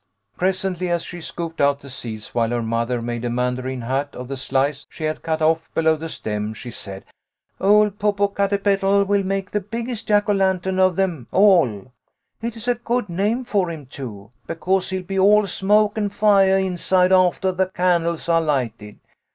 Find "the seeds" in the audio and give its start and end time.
1.81-2.33